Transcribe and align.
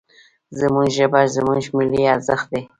زموږ 0.59 0.87
ژبه، 0.97 1.21
زموږ 1.35 1.63
ملي 1.77 2.03
ارزښت 2.15 2.47
دی. 2.53 2.61